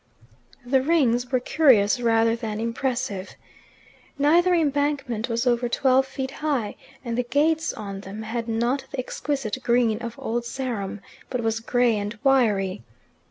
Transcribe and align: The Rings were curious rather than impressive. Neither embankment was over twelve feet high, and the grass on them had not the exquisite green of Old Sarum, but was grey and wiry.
The 0.65 0.81
Rings 0.81 1.31
were 1.31 1.39
curious 1.39 1.99
rather 2.01 2.35
than 2.35 2.59
impressive. 2.59 3.35
Neither 4.17 4.55
embankment 4.55 5.29
was 5.29 5.45
over 5.45 5.69
twelve 5.69 6.07
feet 6.07 6.31
high, 6.31 6.75
and 7.05 7.15
the 7.15 7.21
grass 7.23 7.71
on 7.71 7.99
them 8.01 8.23
had 8.23 8.47
not 8.47 8.83
the 8.89 8.97
exquisite 8.97 9.61
green 9.61 9.99
of 10.01 10.15
Old 10.17 10.43
Sarum, 10.43 11.01
but 11.29 11.41
was 11.43 11.59
grey 11.59 11.95
and 11.99 12.17
wiry. 12.23 12.81